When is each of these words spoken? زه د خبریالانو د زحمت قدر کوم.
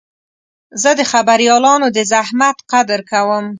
زه 0.81 0.89
د 0.99 1.01
خبریالانو 1.11 1.87
د 1.95 1.99
زحمت 2.11 2.57
قدر 2.71 2.99
کوم. 3.11 3.45